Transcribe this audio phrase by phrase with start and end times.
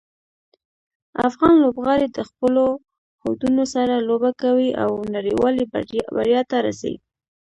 [1.27, 2.65] افغان لوبغاړي د خپلو
[3.21, 5.63] هوډونو سره لوبه کوي او نړیوالې
[6.15, 6.93] بریا ته رسي.